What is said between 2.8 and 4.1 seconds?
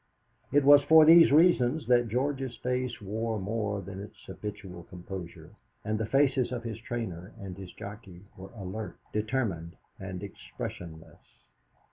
wore more than